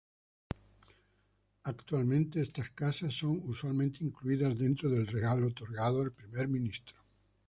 [1.63, 6.97] Actualmente, estas casas son usualmente incluidas dentro del regalo otorgado al Primer Ministro.